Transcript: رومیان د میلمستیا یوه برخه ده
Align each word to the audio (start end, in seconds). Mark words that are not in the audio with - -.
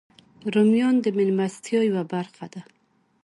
رومیان 0.53 0.95
د 1.01 1.05
میلمستیا 1.17 1.81
یوه 1.89 2.03
برخه 2.13 2.45
ده 2.53 2.61